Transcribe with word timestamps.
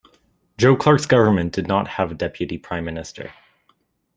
Joe 0.57 0.75
Clark's 0.75 1.05
government 1.05 1.53
did 1.53 1.67
not 1.67 1.87
have 1.89 2.09
a 2.09 2.15
deputy 2.15 2.57
prime 2.57 2.85
minister. 2.85 3.31